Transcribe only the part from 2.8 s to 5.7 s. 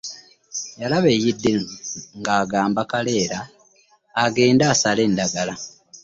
Kaleere agende asale endagala.